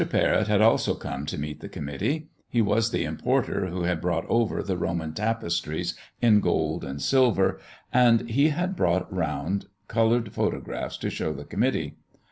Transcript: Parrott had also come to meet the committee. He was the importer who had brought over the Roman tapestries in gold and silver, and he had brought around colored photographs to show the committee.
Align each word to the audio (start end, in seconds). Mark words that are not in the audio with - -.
Parrott 0.09 0.47
had 0.47 0.61
also 0.63 0.95
come 0.95 1.27
to 1.27 1.37
meet 1.37 1.59
the 1.59 1.69
committee. 1.69 2.29
He 2.49 2.59
was 2.59 2.89
the 2.89 3.03
importer 3.03 3.67
who 3.67 3.83
had 3.83 4.01
brought 4.01 4.25
over 4.27 4.63
the 4.63 4.75
Roman 4.75 5.13
tapestries 5.13 5.93
in 6.23 6.39
gold 6.39 6.83
and 6.83 6.99
silver, 6.99 7.59
and 7.93 8.27
he 8.31 8.47
had 8.49 8.75
brought 8.75 9.07
around 9.13 9.67
colored 9.87 10.33
photographs 10.33 10.97
to 10.97 11.11
show 11.11 11.33
the 11.33 11.43
committee. 11.45 11.97